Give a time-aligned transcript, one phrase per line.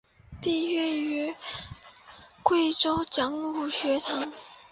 [0.41, 1.31] 毕业于
[2.41, 4.33] 贵州讲武学堂。